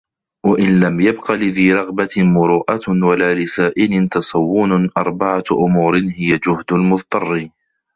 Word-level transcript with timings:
وَإِنْ 0.45 0.79
لَمْ 0.79 1.01
يَبْقَ 1.01 1.31
لِذِي 1.31 1.73
رَغْبَةٍ 1.73 2.09
مُرُوءَةٌ 2.17 2.81
وَلَا 3.03 3.33
لِسَائِلٍ 3.35 4.09
تَصَوُّنٌ 4.09 4.89
أَرْبَعَةُ 4.97 5.43
أُمُورٍ 5.51 5.97
هِيَ 5.97 6.39
جَهْدُ 6.45 6.71
الْمُضْطَرِّ 6.73 7.49